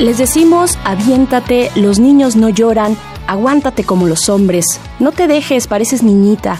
[0.00, 2.96] Les decimos, aviéntate, los niños no lloran,
[3.28, 4.64] aguántate como los hombres,
[4.98, 6.58] no te dejes, pareces niñita.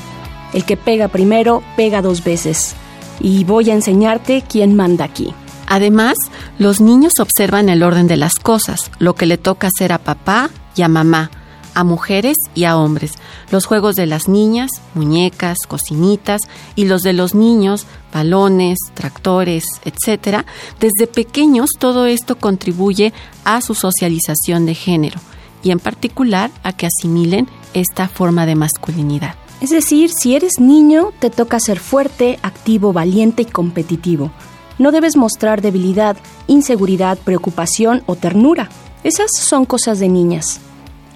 [0.53, 2.77] El que pega primero, pega dos veces.
[3.21, 5.35] Y voy a enseñarte quién manda aquí.
[5.67, 6.17] Además,
[6.59, 10.51] los niños observan el orden de las cosas, lo que le toca hacer a papá
[10.77, 11.31] y a mamá,
[11.75, 13.13] a mujeres y a hombres,
[13.51, 16.43] los juegos de las niñas, muñecas, cocinitas,
[16.75, 20.45] y los de los niños, balones, tractores, etc.
[20.81, 23.13] Desde pequeños todo esto contribuye
[23.45, 25.19] a su socialización de género
[25.63, 29.35] y en particular a que asimilen esta forma de masculinidad.
[29.61, 34.31] Es decir, si eres niño, te toca ser fuerte, activo, valiente y competitivo.
[34.79, 38.69] No debes mostrar debilidad, inseguridad, preocupación o ternura.
[39.03, 40.61] Esas son cosas de niñas.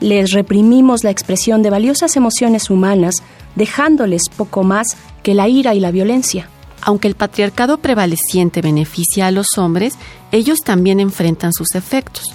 [0.00, 3.22] Les reprimimos la expresión de valiosas emociones humanas,
[3.54, 6.48] dejándoles poco más que la ira y la violencia.
[6.80, 9.94] Aunque el patriarcado prevaleciente beneficia a los hombres,
[10.32, 12.34] ellos también enfrentan sus efectos.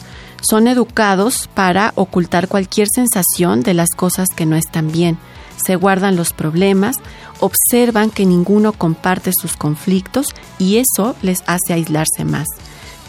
[0.49, 5.17] Son educados para ocultar cualquier sensación de las cosas que no están bien.
[5.65, 6.97] Se guardan los problemas,
[7.41, 10.27] observan que ninguno comparte sus conflictos
[10.57, 12.47] y eso les hace aislarse más.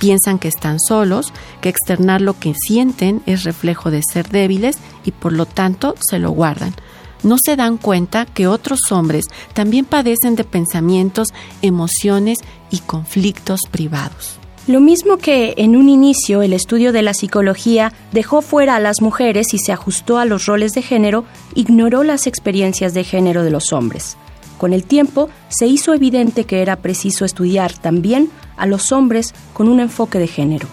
[0.00, 5.12] Piensan que están solos, que externar lo que sienten es reflejo de ser débiles y
[5.12, 6.75] por lo tanto se lo guardan.
[7.22, 11.28] No se dan cuenta que otros hombres también padecen de pensamientos,
[11.62, 12.38] emociones
[12.70, 14.38] y conflictos privados.
[14.69, 19.01] Lo mismo que en un inicio el estudio de la psicología dejó fuera a las
[19.01, 21.25] mujeres y se ajustó a los roles de género,
[21.55, 24.19] ignoró las experiencias de género de los hombres.
[24.59, 29.71] Con el tiempo se hizo evidente que era preciso estudiar también a los hombres con
[29.71, 30.69] un enfoque de género.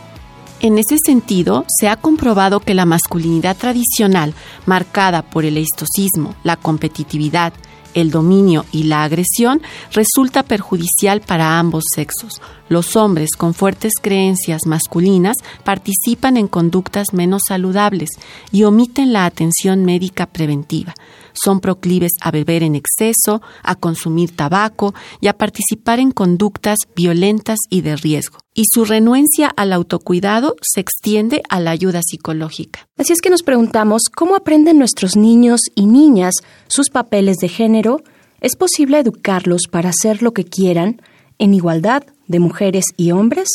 [0.59, 4.33] En ese sentido, se ha comprobado que la masculinidad tradicional,
[4.65, 7.53] marcada por el estoicismo, la competitividad,
[7.95, 9.61] el dominio y la agresión,
[9.91, 12.41] resulta perjudicial para ambos sexos.
[12.69, 18.09] Los hombres con fuertes creencias masculinas participan en conductas menos saludables
[18.51, 20.93] y omiten la atención médica preventiva
[21.35, 27.59] son proclives a beber en exceso, a consumir tabaco y a participar en conductas violentas
[27.69, 28.39] y de riesgo.
[28.53, 32.87] Y su renuencia al autocuidado se extiende a la ayuda psicológica.
[32.97, 36.35] Así es que nos preguntamos cómo aprenden nuestros niños y niñas
[36.67, 38.01] sus papeles de género.
[38.39, 41.01] ¿Es posible educarlos para hacer lo que quieran
[41.37, 43.49] en igualdad de mujeres y hombres?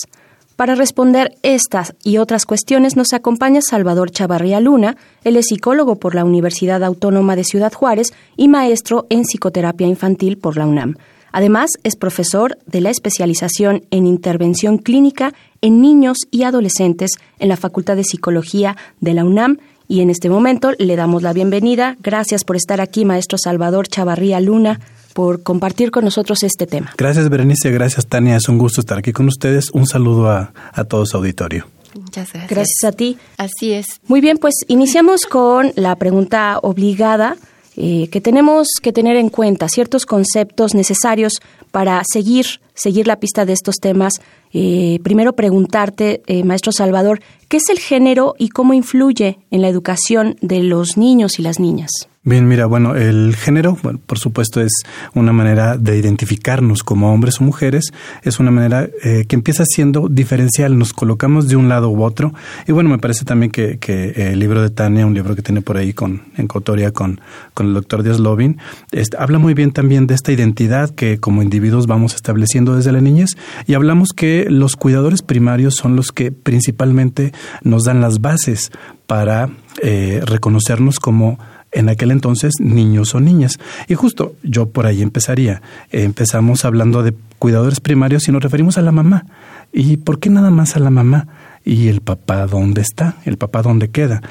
[0.60, 6.14] Para responder estas y otras cuestiones nos acompaña Salvador Chavarría Luna, él es psicólogo por
[6.14, 10.96] la Universidad Autónoma de Ciudad Juárez y maestro en psicoterapia infantil por la UNAM.
[11.32, 15.32] Además, es profesor de la especialización en intervención clínica
[15.62, 20.28] en niños y adolescentes en la Facultad de Psicología de la UNAM y en este
[20.28, 21.96] momento le damos la bienvenida.
[22.02, 24.78] Gracias por estar aquí, maestro Salvador Chavarría Luna
[25.20, 26.94] por compartir con nosotros este tema.
[26.96, 27.70] Gracias, Berenice.
[27.70, 28.36] Gracias, Tania.
[28.36, 29.68] Es un gusto estar aquí con ustedes.
[29.70, 31.66] Un saludo a, a todo su auditorio.
[31.94, 32.50] Muchas gracias.
[32.50, 33.18] Gracias a ti.
[33.36, 33.84] Así es.
[34.06, 37.36] Muy bien, pues iniciamos con la pregunta obligada.
[37.76, 41.34] Eh, que tenemos que tener en cuenta ciertos conceptos necesarios
[41.70, 44.14] para seguir, seguir la pista de estos temas.
[44.52, 49.68] Eh, primero preguntarte, eh, maestro Salvador, ¿qué es el género y cómo influye en la
[49.68, 51.90] educación de los niños y las niñas?
[52.22, 54.72] Bien, mira, bueno, el género, por supuesto, es
[55.14, 60.06] una manera de identificarnos como hombres o mujeres, es una manera eh, que empieza siendo
[60.06, 62.34] diferencial, nos colocamos de un lado u otro,
[62.68, 63.78] y bueno, me parece también que,
[64.14, 67.22] el libro de Tania, un libro que tiene por ahí con, en coautoría con,
[67.54, 68.58] con el doctor Díaz Lovin,
[68.92, 73.00] este, habla muy bien también de esta identidad que como individuo vamos estableciendo desde la
[73.00, 73.36] niñez
[73.66, 78.70] y hablamos que los cuidadores primarios son los que principalmente nos dan las bases
[79.06, 79.50] para
[79.82, 81.38] eh, reconocernos como
[81.72, 83.58] en aquel entonces niños o niñas.
[83.88, 85.62] Y justo yo por ahí empezaría.
[85.90, 89.26] empezamos hablando de cuidadores primarios y nos referimos a la mamá.
[89.72, 91.28] ¿Y por qué nada más a la mamá?
[91.64, 93.16] ¿Y el papá dónde está?
[93.24, 94.22] ¿El papá dónde queda?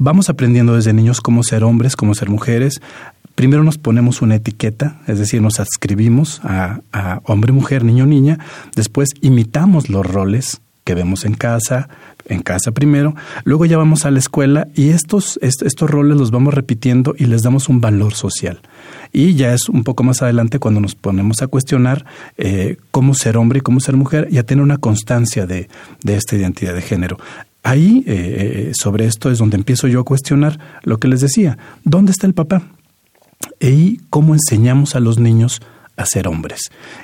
[0.00, 2.80] Vamos aprendiendo desde niños cómo ser hombres, cómo ser mujeres.
[3.38, 6.80] Primero nos ponemos una etiqueta, es decir, nos adscribimos a,
[7.22, 8.40] hombre, mujer, niño, niña.
[8.74, 11.88] Después imitamos los roles que vemos en casa,
[12.26, 13.14] en casa primero,
[13.44, 17.42] luego ya vamos a la escuela y estos, estos roles los vamos repitiendo y les
[17.42, 18.60] damos un valor social.
[19.12, 22.06] Y ya es un poco más adelante cuando nos ponemos a cuestionar
[22.38, 25.68] eh, cómo ser hombre y cómo ser mujer y a tener una constancia de,
[26.02, 27.18] de esta identidad de género.
[27.62, 31.56] Ahí, eh, eh, sobre esto es donde empiezo yo a cuestionar lo que les decía.
[31.84, 32.62] ¿Dónde está el papá?
[33.60, 35.60] Y cómo enseñamos a los niños
[35.96, 36.60] a ser hombres.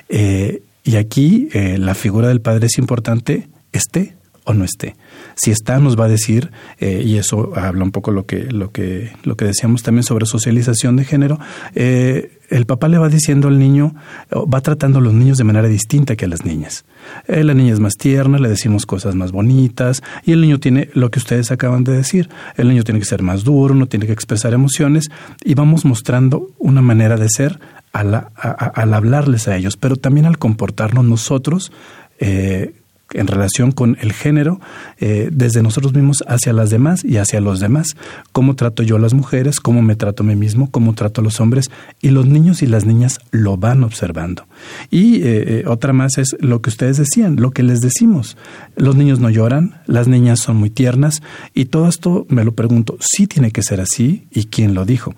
[0.09, 4.15] y aquí la figura del padre es importante, esté
[4.45, 4.95] o no esté.
[5.35, 8.71] Si está, nos va a decir, eh, y eso habla un poco lo que, lo
[8.71, 11.39] que, lo que decíamos también sobre socialización de género,
[11.73, 13.95] eh, el papá le va diciendo al niño,
[14.31, 16.85] va tratando a los niños de manera distinta que a las niñas.
[17.27, 20.89] Eh, la niña es más tierna, le decimos cosas más bonitas, y el niño tiene
[20.93, 22.29] lo que ustedes acaban de decir.
[22.57, 25.09] El niño tiene que ser más duro, no tiene que expresar emociones,
[25.43, 27.59] y vamos mostrando una manera de ser
[27.93, 31.71] al, al hablarles a ellos, pero también al comportarnos nosotros
[33.13, 34.59] en relación con el género
[34.97, 37.95] eh, desde nosotros mismos hacia las demás y hacia los demás.
[38.31, 41.23] Cómo trato yo a las mujeres, cómo me trato a mí mismo, cómo trato a
[41.23, 41.69] los hombres
[42.01, 44.47] y los niños y las niñas lo van observando.
[44.89, 48.37] Y eh, eh, otra más es lo que ustedes decían, lo que les decimos.
[48.75, 51.21] Los niños no lloran, las niñas son muy tiernas
[51.53, 54.27] y todo esto me lo pregunto, ¿sí tiene que ser así?
[54.31, 55.13] ¿Y quién lo dijo?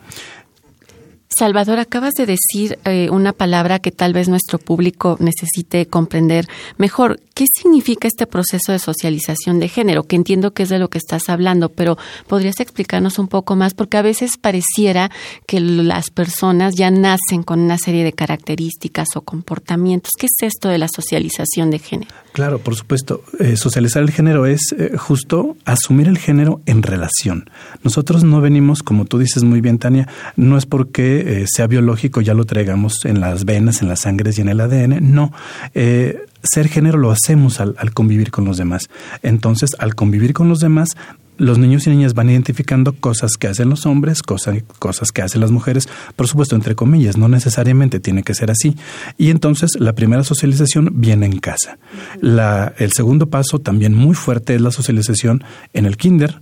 [1.38, 6.48] Salvador, acabas de decir eh, una palabra que tal vez nuestro público necesite comprender
[6.78, 7.20] mejor.
[7.36, 10.02] ¿Qué significa este proceso de socialización de género?
[10.04, 11.96] Que entiendo que es de lo que estás hablando, pero
[12.26, 15.12] podrías explicarnos un poco más, porque a veces pareciera
[15.46, 20.14] que las personas ya nacen con una serie de características o comportamientos.
[20.18, 22.10] ¿Qué es esto de la socialización de género?
[22.34, 23.24] Claro, por supuesto.
[23.40, 27.50] Eh, socializar el género es eh, justo asumir el género en relación.
[27.84, 32.22] Nosotros no venimos, como tú dices muy bien, Tania, no es porque eh, sea biológico
[32.22, 35.14] ya lo traigamos en las venas, en las sangres y en el ADN.
[35.14, 35.34] No.
[35.74, 38.84] Eh, ser género lo hacemos al, convivir con los demás.
[39.24, 40.96] Entonces, al convivir con los demás,
[41.36, 45.42] los niños y niñas van identificando cosas que hacen los hombres, cosas, cosas que hacen
[45.42, 48.78] las mujeres, por supuesto, entre comillas, no necesariamente tiene que ser así.
[49.18, 51.78] Y entonces la primera socialización viene en casa.
[52.22, 55.44] La, el segundo paso, también muy fuerte, es la socialización
[55.74, 56.42] en el kinder,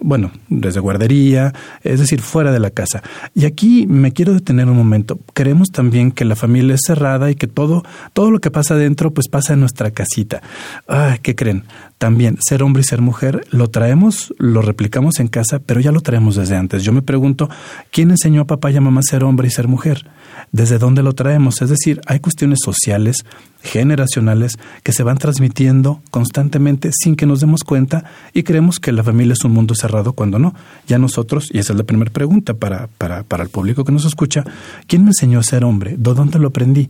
[0.00, 1.52] bueno, desde guardería,
[1.82, 3.02] es decir, fuera de la casa.
[3.34, 5.18] Y aquí me quiero detener un momento.
[5.34, 9.12] Creemos también que la familia es cerrada y que todo, todo lo que pasa adentro,
[9.12, 10.42] pues pasa en nuestra casita.
[10.88, 11.64] Ah, ¿qué creen?
[12.00, 16.00] También ser hombre y ser mujer lo traemos, lo replicamos en casa, pero ya lo
[16.00, 16.82] traemos desde antes.
[16.82, 17.50] Yo me pregunto,
[17.90, 20.06] ¿quién enseñó a papá y a mamá a ser hombre y ser mujer?
[20.50, 21.60] ¿Desde dónde lo traemos?
[21.60, 23.26] Es decir, hay cuestiones sociales,
[23.62, 29.04] generacionales, que se van transmitiendo constantemente sin que nos demos cuenta y creemos que la
[29.04, 30.54] familia es un mundo cerrado cuando no.
[30.86, 34.06] Ya nosotros, y esa es la primera pregunta para, para, para el público que nos
[34.06, 34.42] escucha,
[34.86, 35.96] ¿quién me enseñó a ser hombre?
[35.98, 36.88] ¿De dónde lo aprendí?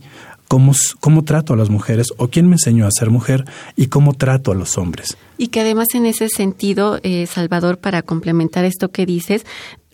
[0.99, 3.45] Cómo, trato a las mujeres o quién me enseñó a ser mujer
[3.77, 5.17] y cómo trato a los hombres.
[5.37, 9.45] Y que además en ese sentido, eh, Salvador, para complementar esto que dices,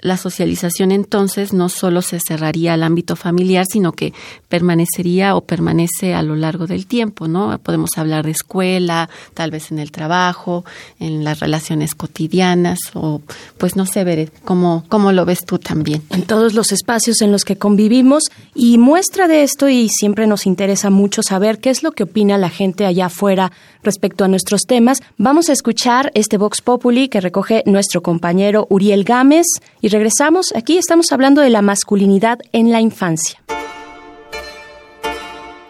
[0.08, 4.14] la socialización entonces no solo se cerraría al ámbito familiar, sino que
[4.50, 7.58] permanecería o permanece a lo largo del tiempo, ¿no?
[7.60, 10.66] Podemos hablar de escuela, tal vez en el trabajo,
[11.00, 13.22] en las relaciones cotidianas o
[13.58, 16.02] pues no sé, Veré, ¿cómo, cómo lo ves tú también?
[16.10, 18.24] En todos los espacios en los que convivimos
[18.56, 22.38] y muestra de esto y siempre nos interesa mucho saber qué es lo que opina
[22.38, 23.52] la gente allá afuera
[23.84, 25.02] respecto a nuestros temas.
[25.18, 29.46] Vamos a escuchar este Vox Populi que recoge nuestro compañero Uriel Gámez
[29.82, 30.54] y regresamos.
[30.56, 33.42] Aquí estamos hablando de la masculinidad en la infancia.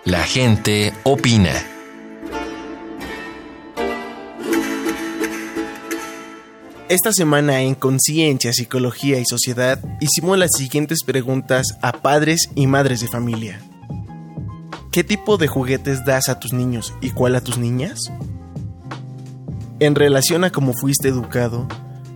[0.04, 1.54] La gente opina.
[6.90, 13.00] Esta semana en Conciencia, Psicología y Sociedad hicimos las siguientes preguntas a padres y madres
[13.00, 13.62] de familia.
[14.92, 18.00] ¿Qué tipo de juguetes das a tus niños y cuál a tus niñas?
[19.80, 21.68] En relación a cómo fuiste educado,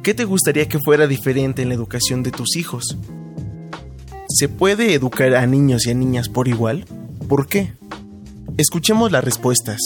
[0.04, 2.98] ¿qué te gustaría que fuera diferente en la educación de tus hijos?
[4.28, 6.86] ¿Se puede educar a niños y a niñas por igual?
[7.28, 7.74] ¿Por qué?
[8.58, 9.80] Escuchemos las respuestas.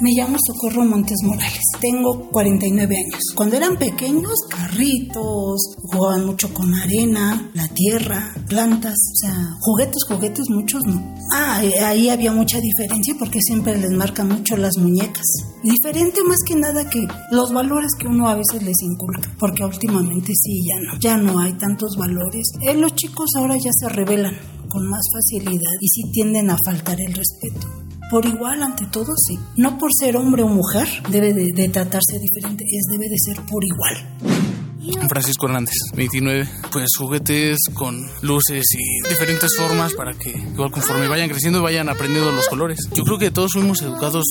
[0.00, 1.62] Me llamo Socorro Montes Morales.
[1.80, 3.20] Tengo 49 años.
[3.34, 10.48] Cuando eran pequeños, carritos, jugaban mucho con arena, la tierra, plantas, o sea, juguetes, juguetes,
[10.48, 11.14] muchos no.
[11.32, 15.26] Ah, ahí había mucha diferencia porque siempre les marcan mucho las muñecas.
[15.62, 20.32] Diferente más que nada que los valores que uno a veces les inculca, porque últimamente
[20.34, 22.46] sí, ya no, ya no hay tantos valores.
[22.60, 24.36] Eh, los chicos ahora ya se rebelan
[24.68, 29.38] con más facilidad y sí tienden a faltar el respeto por igual ante todo, sí.
[29.56, 33.64] No por ser hombre o mujer debe de, tratarse diferente, es debe de ser por
[33.64, 35.08] igual.
[35.08, 36.48] Francisco Hernández, 29.
[36.70, 42.30] Pues juguetes con luces y diferentes formas para que igual conforme vayan creciendo vayan aprendiendo
[42.32, 42.78] los colores.
[42.94, 44.24] Yo creo que todos fuimos educados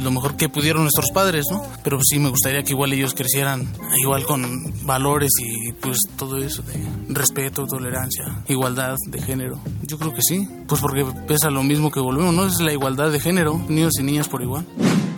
[0.00, 1.62] lo mejor que pudieron nuestros padres, ¿no?
[1.82, 3.68] Pero sí me gustaría que igual ellos crecieran
[4.02, 9.60] igual con valores y pues todo eso de respeto, tolerancia, igualdad de género.
[9.82, 12.46] Yo creo que sí, pues porque pesa lo mismo que volvemos, ¿no?
[12.46, 14.66] Es la igualdad de género, niños y niñas por igual.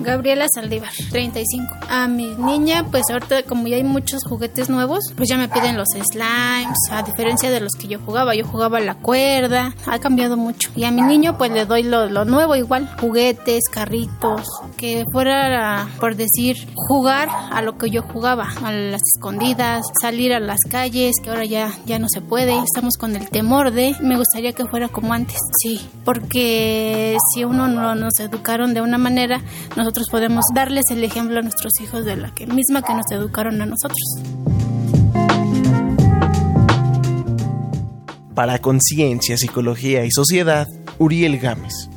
[0.01, 1.75] Gabriela Saldívar, 35.
[1.89, 5.77] A mi niña, pues ahorita como ya hay muchos juguetes nuevos, pues ya me piden
[5.77, 8.35] los slimes, a diferencia de los que yo jugaba.
[8.35, 10.71] Yo jugaba la cuerda, ha cambiado mucho.
[10.75, 14.47] Y a mi niño, pues le doy lo, nuevo igual, juguetes, carritos,
[14.79, 20.41] que fuera, por decir, jugar a lo que yo jugaba, a las escondidas, salir a
[20.41, 22.55] las calles, que ahora ya, ya no se puede.
[22.59, 27.69] Estamos con el temor de, me gustaría que fuera como antes, sí, porque si uno
[27.69, 29.43] no nos educaron de una manera,
[29.77, 33.61] nosotros podemos darles el ejemplo a nuestros hijos de la que misma que nos educaron
[33.61, 33.99] a nosotros.
[38.35, 40.67] Para Conciencia, Psicología y Sociedad,
[40.99, 41.91] Uriel Gámez.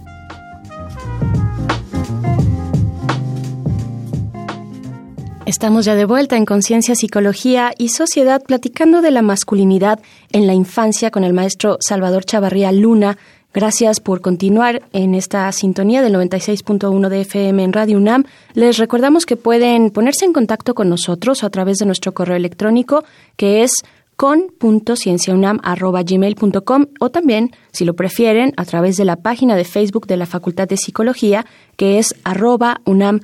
[5.46, 10.00] Estamos ya de vuelta en Conciencia, Psicología y Sociedad platicando de la masculinidad
[10.32, 13.18] en la infancia con el maestro Salvador Chavarría Luna.
[13.54, 18.24] Gracias por continuar en esta sintonía del 96.1 de FM en Radio UNAM.
[18.56, 23.04] Les recordamos que pueden ponerse en contacto con nosotros a través de nuestro correo electrónico
[23.38, 23.74] que es
[24.16, 30.26] con.cienciaunam.gmail.com o también, si lo prefieren, a través de la página de Facebook de la
[30.26, 31.46] Facultad de Psicología,
[31.78, 33.20] que es arroba unam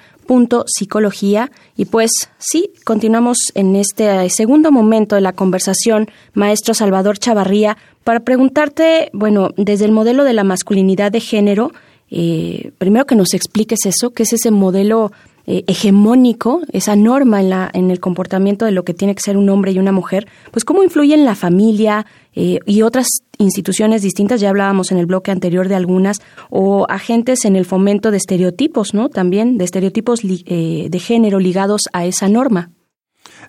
[0.68, 1.52] psicología.
[1.76, 8.22] Y pues sí, continuamos en este segundo momento de la conversación, maestro Salvador Chavarría, para
[8.22, 11.72] preguntarte, bueno, desde el modelo de la masculinidad de género,
[12.12, 15.12] eh, primero que nos expliques eso, qué es ese modelo
[15.52, 19.36] eh, hegemónico, esa norma en, la, en el comportamiento de lo que tiene que ser
[19.36, 23.08] un hombre y una mujer, pues cómo influye en la familia eh, y otras
[23.40, 28.12] instituciones distintas, ya hablábamos en el bloque anterior de algunas, o agentes en el fomento
[28.12, 29.10] de estereotipos, ¿no?
[29.10, 32.70] También de estereotipos eh, de género ligados a esa norma.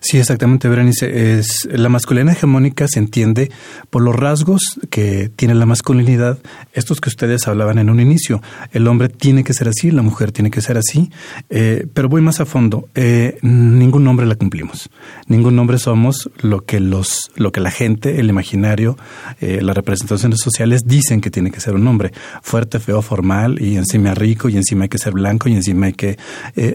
[0.03, 1.37] Sí, exactamente, Berenice.
[1.37, 3.51] Es, la masculinidad hegemónica se entiende
[3.91, 6.39] por los rasgos que tiene la masculinidad,
[6.73, 8.41] estos que ustedes hablaban en un inicio.
[8.71, 11.11] El hombre tiene que ser así, la mujer tiene que ser así,
[11.51, 12.89] eh, pero voy más a fondo.
[12.95, 14.89] Eh, ningún hombre la cumplimos.
[15.27, 18.97] Ningún hombre somos lo que, los, lo que la gente, el imaginario,
[19.39, 22.11] eh, las representaciones sociales dicen que tiene que ser un hombre.
[22.41, 25.93] Fuerte, feo, formal, y encima rico, y encima hay que ser blanco, y encima hay
[25.93, 26.17] que...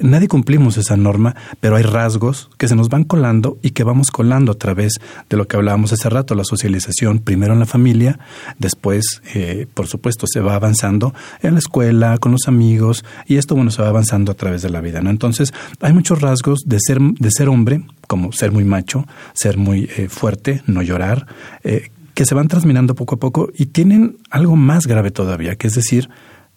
[0.02, 4.10] nadie cumplimos esa norma, pero hay rasgos que se nos van colando y que vamos
[4.10, 8.18] colando a través de lo que hablábamos hace rato, la socialización, primero en la familia,
[8.58, 13.54] después, eh, por supuesto, se va avanzando en la escuela, con los amigos, y esto,
[13.54, 15.08] bueno, se va avanzando a través de la vida, ¿no?
[15.08, 19.88] Entonces, hay muchos rasgos de ser, de ser hombre, como ser muy macho, ser muy
[19.96, 21.26] eh, fuerte, no llorar,
[21.64, 25.68] eh, que se van transminando poco a poco y tienen algo más grave todavía, que
[25.68, 26.10] es decir,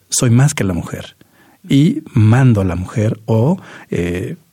[0.10, 1.16] soy más que la mujer
[1.70, 3.58] y mando a la mujer o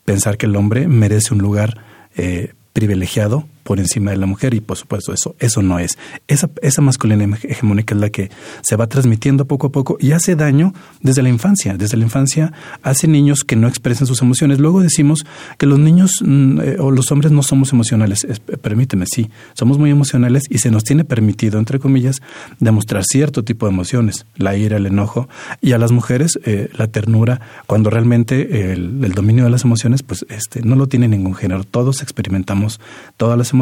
[0.07, 1.77] pensar que el hombre merece un lugar
[2.17, 5.99] eh, privilegiado por encima de la mujer y por supuesto eso, eso no es.
[6.29, 8.31] Esa, esa masculinidad hegemónica es la que
[8.63, 11.77] se va transmitiendo poco a poco y hace daño desde la infancia.
[11.77, 14.61] Desde la infancia hace niños que no expresan sus emociones.
[14.61, 15.27] Luego decimos
[15.59, 18.25] que los niños mm, eh, o los hombres no somos emocionales.
[18.63, 22.23] permíteme, sí, somos muy emocionales y se nos tiene permitido, entre comillas,
[22.61, 25.29] demostrar cierto tipo de emociones, la ira, el enojo,
[25.61, 30.05] y a las mujeres eh, la ternura, cuando realmente el, el, dominio de las emociones,
[30.05, 31.65] pues este, no lo tiene ningún género.
[31.65, 32.81] Todos experimentamos
[33.17, 33.56] todas las emociones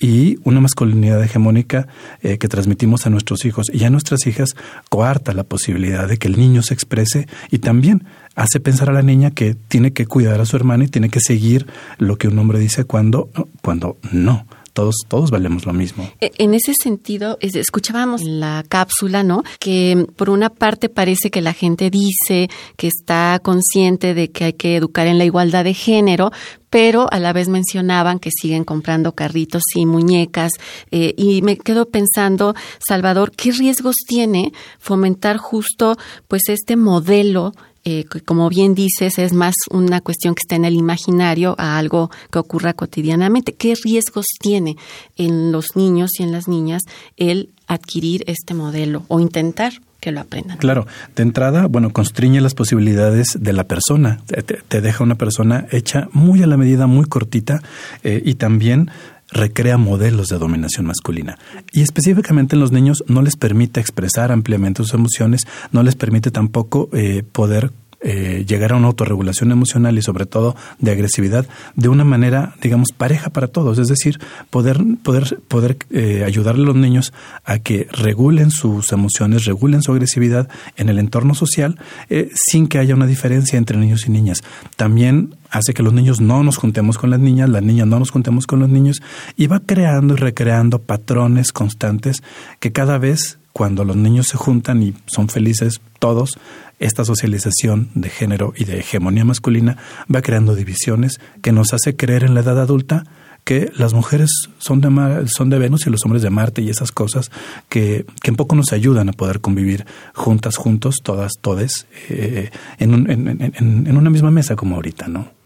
[0.00, 1.88] y una masculinidad hegemónica
[2.22, 4.54] eh, que transmitimos a nuestros hijos y a nuestras hijas
[4.88, 9.02] coarta la posibilidad de que el niño se exprese y también hace pensar a la
[9.02, 11.66] niña que tiene que cuidar a su hermana y tiene que seguir
[11.98, 13.30] lo que un hombre dice cuando,
[13.62, 14.46] cuando no
[14.78, 16.08] todos, todos valemos lo mismo.
[16.20, 19.42] E, en ese sentido, escuchábamos en la cápsula, ¿no?
[19.58, 24.52] Que por una parte parece que la gente dice que está consciente de que hay
[24.52, 26.30] que educar en la igualdad de género,
[26.70, 30.52] pero a la vez mencionaban que siguen comprando carritos y muñecas.
[30.92, 35.96] Eh, y me quedo pensando, Salvador, ¿qué riesgos tiene fomentar justo
[36.28, 37.52] pues este modelo
[37.90, 42.10] eh, como bien dices, es más una cuestión que está en el imaginario a algo
[42.30, 43.54] que ocurra cotidianamente.
[43.54, 44.76] ¿Qué riesgos tiene
[45.16, 46.82] en los niños y en las niñas
[47.16, 50.58] el adquirir este modelo o intentar que lo aprendan.
[50.58, 54.20] Claro, de entrada, bueno, constriñe las posibilidades de la persona,
[54.68, 57.62] te, deja una persona hecha muy a la medida, muy cortita
[58.04, 58.90] eh, y también
[59.30, 61.38] recrea modelos de dominación masculina.
[61.72, 65.42] Y específicamente en los niños no les permite expresar ampliamente sus emociones,
[65.72, 70.54] no les permite tampoco eh, poder eh, llegar a una autorregulación emocional y sobre todo
[70.78, 73.78] de agresividad de una manera, digamos, pareja para todos.
[73.78, 77.12] Es decir, poder, poder, poder eh, ayudarle a los niños
[77.44, 81.78] a que regulen sus emociones, regulen su agresividad en el entorno social
[82.08, 84.42] eh, sin que haya una diferencia entre niños y niñas.
[84.76, 88.10] También hace que los niños no nos juntemos con las niñas, las niñas no nos
[88.10, 89.02] juntemos con los niños
[89.36, 92.22] y va creando y recreando patrones constantes
[92.60, 96.38] que cada vez cuando los niños se juntan y son felices todos,
[96.78, 99.76] esta socialización de género y de hegemonía masculina
[100.14, 103.04] va creando divisiones que nos hace creer en la edad adulta
[103.44, 106.92] que las mujeres son de, son de Venus y los hombres de Marte y esas
[106.92, 107.30] cosas
[107.70, 113.10] que, que un poco nos ayudan a poder convivir juntas, juntos, todas, todes, eh, en,
[113.10, 115.37] en, en una misma mesa como ahorita, ¿no?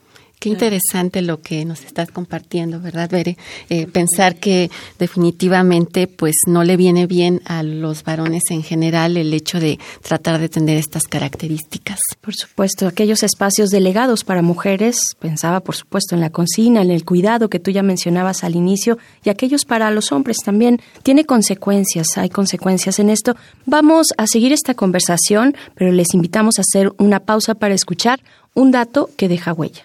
[0.42, 3.36] Qué interesante lo que nos estás compartiendo, ¿verdad, Bere?
[3.68, 9.32] Eh, pensar que definitivamente pues no le viene bien a los varones en general el
[9.34, 12.00] hecho de tratar de tener estas características.
[12.20, 17.04] Por supuesto, aquellos espacios delegados para mujeres, pensaba por supuesto en la cocina, en el
[17.04, 22.08] cuidado que tú ya mencionabas al inicio, y aquellos para los hombres también, tiene consecuencias,
[22.16, 23.36] hay consecuencias en esto.
[23.64, 28.18] Vamos a seguir esta conversación, pero les invitamos a hacer una pausa para escuchar
[28.54, 29.84] un dato que deja huella.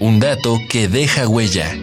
[0.00, 1.76] Un dato que deja huella.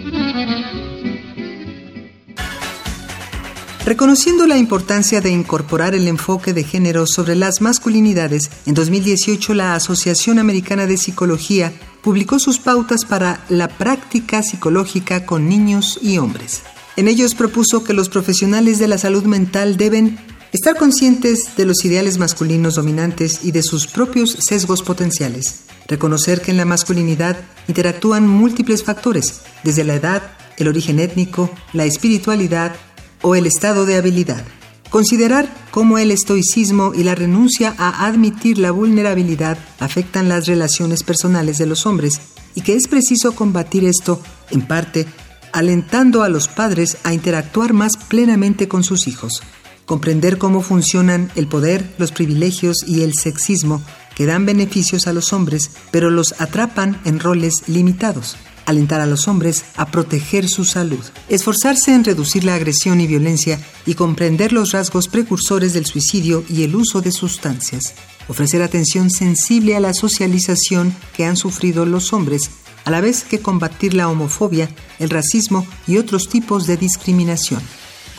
[3.86, 9.76] Reconociendo la importancia de incorporar el enfoque de género sobre las masculinidades, en 2018 la
[9.76, 11.72] Asociación Americana de Psicología
[12.04, 16.62] publicó sus pautas para la práctica psicológica con niños y hombres.
[16.98, 20.20] En ellos propuso que los profesionales de la salud mental deben
[20.52, 25.60] Estar conscientes de los ideales masculinos dominantes y de sus propios sesgos potenciales.
[25.88, 30.24] Reconocer que en la masculinidad interactúan múltiples factores, desde la edad,
[30.58, 32.76] el origen étnico, la espiritualidad
[33.22, 34.44] o el estado de habilidad.
[34.90, 41.60] Considerar cómo el estoicismo y la renuncia a admitir la vulnerabilidad afectan las relaciones personales
[41.60, 42.20] de los hombres
[42.56, 45.06] y que es preciso combatir esto, en parte,
[45.54, 49.44] alentando a los padres a interactuar más plenamente con sus hijos
[49.90, 53.82] comprender cómo funcionan el poder, los privilegios y el sexismo
[54.14, 58.38] que dan beneficios a los hombres, pero los atrapan en roles limitados.
[58.68, 61.04] Alentar a los hombres a proteger su salud.
[61.28, 66.62] Esforzarse en reducir la agresión y violencia y comprender los rasgos precursores del suicidio y
[66.62, 67.96] el uso de sustancias.
[68.28, 72.52] Ofrecer atención sensible a la socialización que han sufrido los hombres,
[72.86, 77.64] a la vez que combatir la homofobia, el racismo y otros tipos de discriminación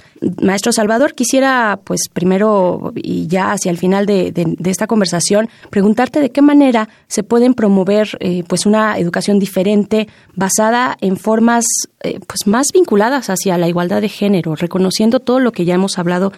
[0.42, 4.34] Maestro Salvador, quisiera, pues primero y ya hacia el final de,
[4.66, 10.98] esta conversación, preguntarte de qué manera se pueden promover, eh, pues una educación diferente, basada
[11.00, 11.64] en formas,
[12.02, 15.98] eh, pues más vinculadas hacia la igualdad de género, reconociendo todo lo que ya hemos
[15.98, 16.34] hablado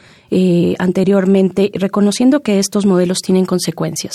[0.79, 4.15] anteriormente, reconociendo que estos modelos tienen consecuencias.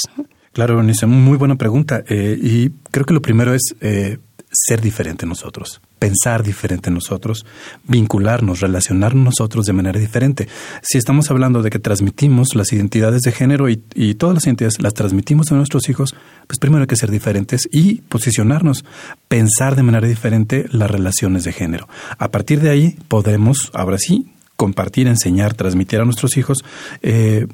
[0.56, 2.06] Claro, Bernice, muy buena pregunta.
[2.08, 4.20] Eh, y creo que lo primero es eh,
[4.56, 7.46] ser diferente nosotros, pensar diferente nosotros,
[7.88, 10.48] vincularnos, relacionarnos nosotros de manera diferente.
[10.82, 14.82] Si estamos hablando de que transmitimos las identidades de género y, y, todas las identidades
[14.82, 16.16] las transmitimos a nuestros hijos,
[16.48, 18.86] pues primero hay que ser diferentes y posicionarnos,
[19.28, 21.88] pensar de manera diferente las relaciones de género.
[22.18, 26.64] A partir de ahí podremos, ahora sí, compartir, enseñar, transmitir a nuestros hijos
[27.02, 27.48] eh,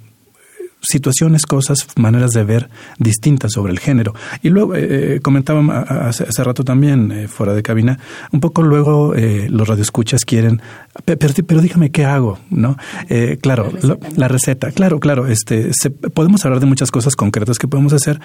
[0.81, 4.13] situaciones, cosas, maneras de ver distintas sobre el género.
[4.41, 7.99] Y luego, eh, eh comentaba hace, hace, rato también, eh, fuera de cabina,
[8.31, 10.61] un poco luego eh, los radioescuchas quieren,
[11.05, 12.77] pero, pero, dígame qué hago, ¿no?
[13.09, 13.87] Eh, claro, la receta.
[13.87, 17.93] Lo, la receta, claro, claro, este, se, podemos hablar de muchas cosas concretas que podemos
[17.93, 18.19] hacer,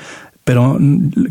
[0.46, 0.78] pero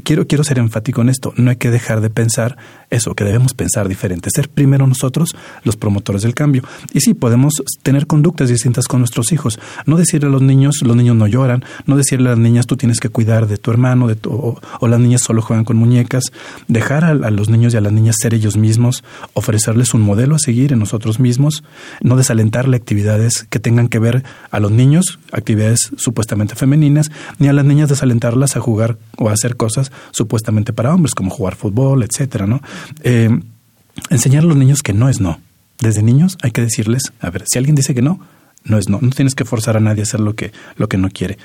[0.04, 2.58] quiero, quiero ser enfático en esto, no hay que dejar de pensar
[2.90, 6.64] eso, que debemos pensar diferente, ser primero nosotros los promotores del cambio.
[6.94, 10.98] Y sí, podemos tener conductas distintas con nuestros hijos, no decirle a los niños, los
[10.98, 14.10] niños no lloran, no decirle a las niñas tú tienes que cuidar de tu hermano,
[14.10, 16.26] de tu, o, o, las niñas solo juegan con muñecas,
[16.68, 20.36] dejar a, a, los niños y a las niñas ser ellos mismos, ofrecerles un modelo
[20.36, 21.64] a seguir en nosotros mismos,
[22.02, 27.54] no desalentarle actividades que tengan que ver a los niños, actividades supuestamente femeninas, ni a
[27.54, 32.48] las niñas desalentarlas a jugar o hacer cosas supuestamente para hombres, como jugar fútbol, etcétera,
[32.48, 32.62] ¿no?
[33.04, 33.30] Eh,
[34.10, 35.40] enseñar a los niños que no es no.
[35.80, 38.20] Desde niños hay que decirles, a ver, si alguien dice que no,
[38.66, 39.00] no es no.
[39.02, 41.38] No tienes que forzar a nadie a hacer lo que, lo que no quiere.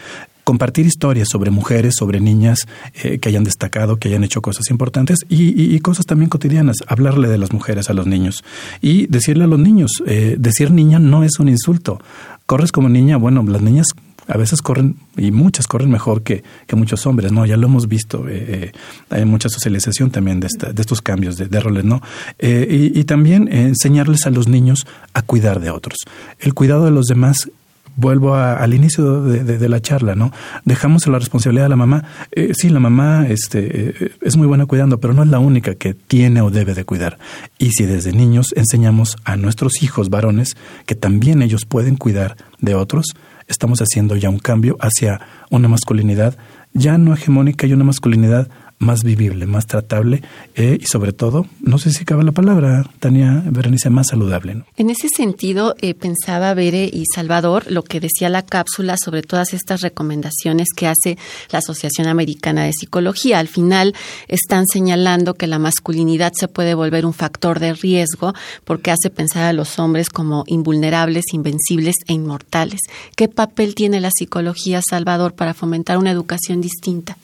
[0.45, 2.67] Compartir historias sobre mujeres, sobre niñas
[3.03, 6.77] eh, que hayan destacado, que hayan hecho cosas importantes y, y, y, cosas también cotidianas.
[6.87, 8.43] Hablarle de las mujeres a los niños
[8.81, 12.01] y decirle a los niños, eh, decir niña no es un insulto.
[12.47, 13.89] Corres como niña, bueno, las niñas
[14.31, 17.45] a veces corren, y muchas corren mejor que, que muchos hombres, ¿no?
[17.47, 18.73] Ya lo hemos visto, eh,
[19.11, 22.01] hay mucha socialización también de, esta, de estos cambios de, roles, ¿no?
[22.39, 25.99] Eh, y, también eh, enseñarles a los niños a cuidar de otros.
[26.39, 27.51] El cuidado de los demás
[27.97, 30.33] vuelvo a, al inicio de, la charla, ¿no?
[30.65, 32.05] Dejamos la responsabilidad a la mamá.
[32.33, 35.75] Eh, sí, la mamá este, eh, es muy buena cuidando, pero no es la única
[35.75, 37.19] que tiene o debe de cuidar.
[37.59, 42.75] Y si desde niños enseñamos a nuestros hijos varones que también ellos pueden cuidar de
[42.75, 43.07] otros,
[43.49, 46.37] estamos haciendo ya un cambio hacia una masculinidad
[46.73, 48.49] ya no hegemónica y una masculinidad
[48.81, 50.23] más vivible, más tratable
[50.57, 54.55] eh, y sobre todo, no sé si cabe la palabra, Tania Berenice, más saludable.
[54.55, 54.65] ¿no?
[54.77, 59.53] En ese sentido, eh, pensaba Bere y Salvador lo que decía la cápsula sobre todas
[59.53, 61.19] estas recomendaciones que hace
[61.51, 63.39] la Asociación Americana de Psicología.
[63.39, 63.95] Al final
[64.29, 68.33] están señalando que la masculinidad se puede volver un factor de riesgo
[68.65, 72.81] porque hace pensar a los hombres como invulnerables, invencibles e inmortales.
[73.15, 77.19] ¿Qué papel tiene la psicología, Salvador, para fomentar una educación distinta?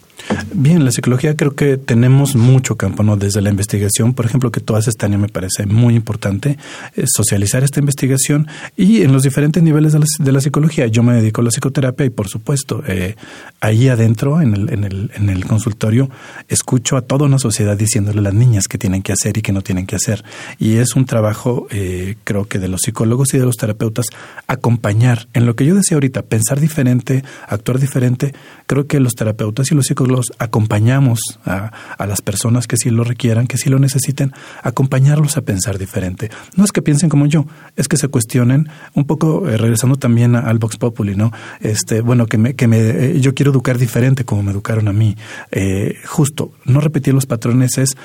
[0.52, 3.16] Bien, la psicología creo que tenemos mucho campo, ¿no?
[3.16, 6.58] Desde la investigación, por ejemplo, que tú haces, Tania, me parece muy importante
[6.96, 10.86] eh, socializar esta investigación y en los diferentes niveles de la, psicología.
[10.86, 13.16] Yo me dedico a la psicoterapia y, por supuesto, eh,
[13.60, 16.10] ahí adentro, en el, en, el, en el consultorio,
[16.48, 19.52] escucho a toda una sociedad diciéndole a las niñas qué tienen que hacer y qué
[19.52, 20.24] no tienen que hacer.
[20.58, 24.06] Y es un trabajo, eh, creo que de los psicólogos y de los terapeutas,
[24.46, 28.34] acompañar en lo que yo decía ahorita, pensar diferente, actuar diferente.
[28.66, 32.90] Creo que los terapeutas y los psicólogos los acompañamos a, a, las personas que sí
[32.90, 36.30] lo requieran, que sí lo necesiten, acompañarlos a pensar diferente.
[36.56, 40.36] No es que piensen como yo, es que se cuestionen un poco, eh, regresando también
[40.36, 41.32] al Vox Populi, ¿no?
[41.60, 44.92] Este, bueno, que me, que me, eh, yo quiero educar diferente como me educaron a
[44.92, 45.16] mí.
[45.50, 47.96] Eh, justo, no repetir los patrones es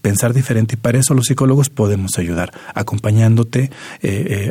[0.00, 3.70] pensar diferente y para eso los psicólogos podemos ayudar, acompañándote,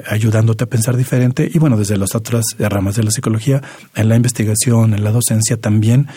[0.07, 3.61] ayudándote a pensar diferente y bueno, desde las otras ramas de la psicología,
[3.95, 6.07] en la investigación, en la docencia también,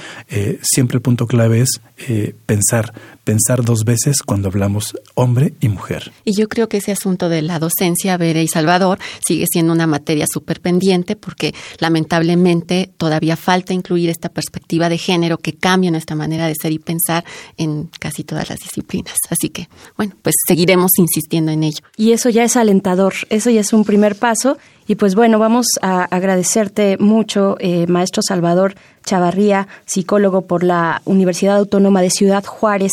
[0.62, 2.92] siempre el punto clave es eh, pensar,
[3.28, 6.12] pensar dos veces cuando hablamos hombre y mujer.
[6.24, 9.86] Y yo creo que ese asunto de la docencia, Bere y Salvador, sigue siendo una
[9.86, 16.16] materia súper pendiente porque lamentablemente todavía falta incluir esta perspectiva de género que cambia nuestra
[16.16, 17.22] manera de ser y pensar
[17.58, 19.16] en casi todas las disciplinas.
[19.28, 21.80] Así que, bueno, pues seguiremos insistiendo en ello.
[21.98, 24.56] Y eso ya es alentador, eso ya es un primer paso.
[24.86, 31.56] Y pues bueno, vamos a agradecerte mucho, eh, maestro Salvador Chavarría, psicólogo por la Universidad
[31.56, 32.92] Autónoma de Ciudad Juárez,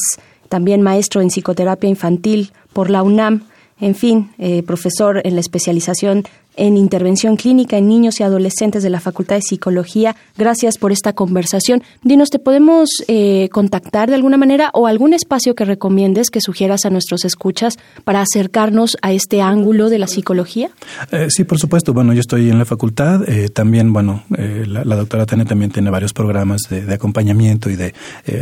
[0.50, 3.44] también maestro en psicoterapia infantil por la UNAM,
[3.80, 6.24] en fin, eh, profesor en la especialización
[6.58, 10.16] en intervención clínica en niños y adolescentes de la Facultad de Psicología.
[10.38, 11.84] Gracias por esta conversación.
[12.04, 16.86] Dinos, ¿te podemos eh, contactar de alguna manera o algún espacio que recomiendes, que sugieras
[16.86, 20.70] a nuestros escuchas para acercarnos a este ángulo de la psicología?
[21.12, 21.94] Eh, sí, por supuesto.
[21.94, 23.28] Bueno, yo estoy en la facultad.
[23.28, 27.94] Eh, también, bueno, la, doctora Tania también tiene varios programas de, acompañamiento y de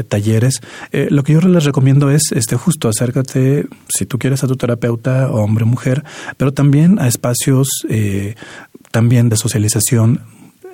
[0.07, 0.61] talleres.
[0.91, 5.31] lo que yo les recomiendo es, este, justo, acércate, si tú quieres, a tu terapeuta,
[5.31, 6.03] hombre o mujer,
[6.37, 7.67] pero también a espacios
[8.91, 10.21] también de socialización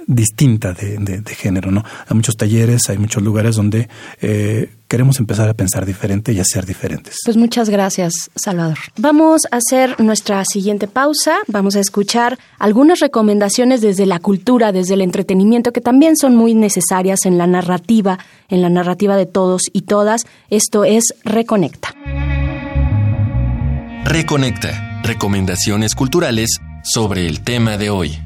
[0.10, 1.84] distinta de, género, ¿no?
[2.08, 3.88] Hay muchos talleres, hay muchos lugares donde
[4.22, 7.18] eh, queremos empezar a pensar diferente y a ser diferentes.
[7.24, 8.80] Pues muchas gracias, Salvador.
[8.98, 11.38] Vamos a hacer nuestra siguiente pausa.
[11.48, 16.56] Vamos a escuchar algunas recomendaciones desde la cultura, desde el entretenimiento, que también son muy
[16.56, 18.18] necesarias en la narrativa,
[18.50, 20.24] en la narrativa de todos y todas.
[20.50, 21.94] Esto es Reconecta.
[24.06, 25.02] Reconecta.
[25.04, 28.20] Recomendaciones culturales sobre el tema de hoy.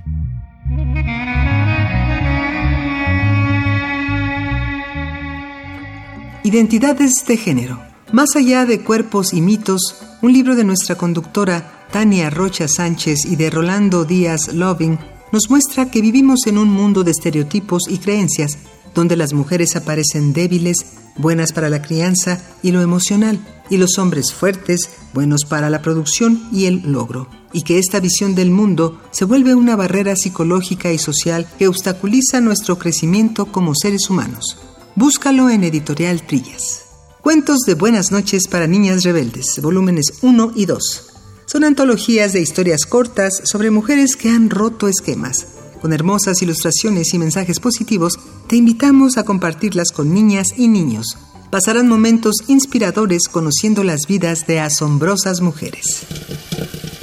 [6.43, 7.79] Identidades de género.
[8.11, 13.35] Más allá de cuerpos y mitos, un libro de nuestra conductora Tania Rocha Sánchez y
[13.35, 14.99] de Rolando Díaz Loving
[15.31, 18.57] nos muestra que vivimos en un mundo de estereotipos y creencias,
[18.93, 20.77] donde las mujeres aparecen débiles,
[21.17, 26.47] buenas para la crianza y lo emocional, y los hombres fuertes, buenos para la producción
[26.51, 30.97] y el logro, y que esta visión del mundo se vuelve una barrera psicológica y
[30.97, 34.57] social que obstaculiza nuestro crecimiento como seres humanos.
[34.95, 36.83] Búscalo en Editorial Trillas.
[37.21, 41.13] Cuentos de Buenas noches para Niñas Rebeldes, volúmenes 1 y 2.
[41.45, 45.47] Son antologías de historias cortas sobre mujeres que han roto esquemas.
[45.83, 48.17] Con hermosas ilustraciones y mensajes positivos,
[48.47, 51.17] te invitamos a compartirlas con niñas y niños.
[51.51, 56.05] Pasarán momentos inspiradores conociendo las vidas de asombrosas mujeres.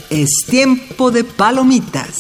[0.09, 2.17] Es tiempo de palomitas.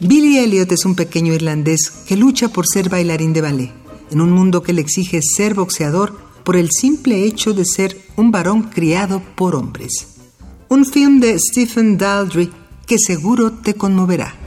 [0.00, 3.72] Billy Elliot es un pequeño irlandés que lucha por ser bailarín de ballet
[4.10, 8.32] en un mundo que le exige ser boxeador por el simple hecho de ser un
[8.32, 9.92] varón criado por hombres.
[10.68, 12.50] Un film de Stephen Daldry
[12.88, 14.45] que seguro te conmoverá.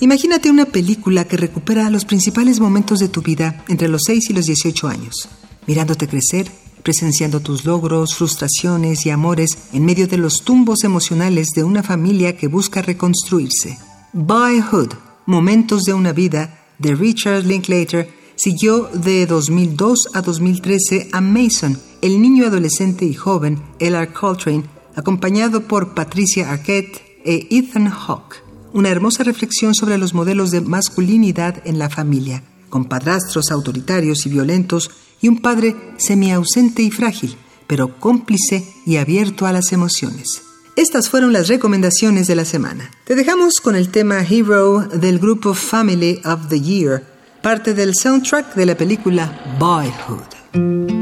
[0.00, 4.32] Imagínate una película que recupera los principales momentos de tu vida entre los 6 y
[4.32, 5.28] los 18 años,
[5.66, 6.50] mirándote crecer,
[6.82, 12.36] presenciando tus logros, frustraciones y amores en medio de los tumbos emocionales de una familia
[12.36, 13.78] que busca reconstruirse.
[14.12, 14.94] Boyhood,
[15.26, 18.08] Momentos de una vida, de Richard Linklater,
[18.38, 24.12] Siguió de 2002 a 2013 a Mason, el niño adolescente y joven L.R.
[24.12, 24.62] Coltrane,
[24.94, 28.47] acompañado por Patricia Arquette e Ethan Hawke.
[28.72, 34.30] Una hermosa reflexión sobre los modelos de masculinidad en la familia, con padrastros autoritarios y
[34.30, 40.42] violentos y un padre semiausente y frágil, pero cómplice y abierto a las emociones.
[40.76, 42.90] Estas fueron las recomendaciones de la semana.
[43.04, 48.54] Te dejamos con el tema Hero del grupo Family of the Year parte del soundtrack
[48.54, 50.97] de la película Boyhood.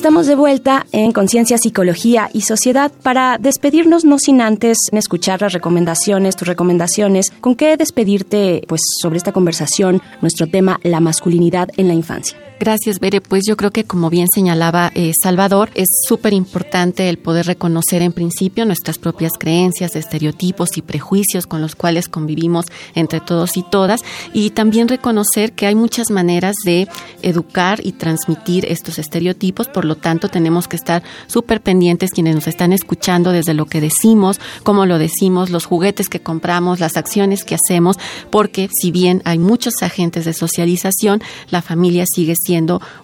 [0.00, 5.52] Estamos de vuelta en Conciencia, Psicología y Sociedad para despedirnos no sin antes escuchar las
[5.52, 7.30] recomendaciones, tus recomendaciones.
[7.42, 12.49] ¿Con qué despedirte pues sobre esta conversación, nuestro tema la masculinidad en la infancia?
[12.60, 13.22] Gracias, Bere.
[13.22, 18.02] Pues yo creo que como bien señalaba eh, Salvador, es súper importante el poder reconocer
[18.02, 23.62] en principio nuestras propias creencias, estereotipos y prejuicios con los cuales convivimos entre todos y
[23.62, 24.02] todas
[24.34, 26.86] y también reconocer que hay muchas maneras de
[27.22, 32.46] educar y transmitir estos estereotipos, por lo tanto tenemos que estar súper pendientes quienes nos
[32.46, 37.42] están escuchando desde lo que decimos, cómo lo decimos, los juguetes que compramos, las acciones
[37.42, 37.96] que hacemos,
[38.28, 42.49] porque si bien hay muchos agentes de socialización, la familia sigue siendo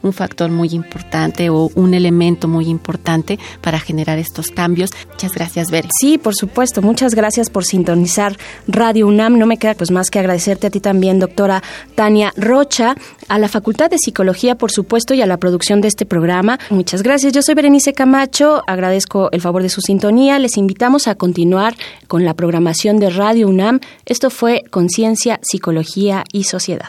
[0.02, 4.90] un factor muy importante o un elemento muy importante para generar estos cambios.
[5.10, 5.86] Muchas gracias, Ver.
[6.00, 6.82] Sí, por supuesto.
[6.82, 9.38] Muchas gracias por sintonizar Radio UNAM.
[9.38, 11.62] No me queda pues más que agradecerte a ti también, doctora
[11.94, 12.96] Tania Rocha,
[13.28, 16.58] a la Facultad de Psicología, por supuesto, y a la producción de este programa.
[16.70, 17.32] Muchas gracias.
[17.32, 18.62] Yo soy Berenice Camacho.
[18.66, 20.38] Agradezco el favor de su sintonía.
[20.38, 21.76] Les invitamos a continuar
[22.08, 23.80] con la programación de Radio UNAM.
[24.04, 26.88] Esto fue Conciencia, Psicología y Sociedad